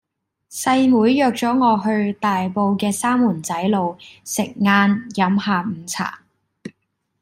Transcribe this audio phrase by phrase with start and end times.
[0.49, 6.21] 細妹約左我去大埔嘅三門仔路食晏飲下午茶